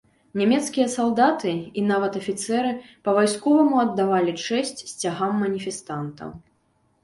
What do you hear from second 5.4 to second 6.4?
маніфестантаў.